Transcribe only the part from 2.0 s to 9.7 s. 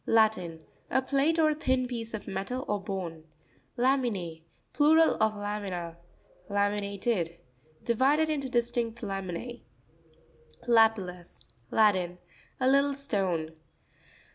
of metal or bone. La'min&%.—Plural of lamina. La'miInATED.—Divided into distinct lamine.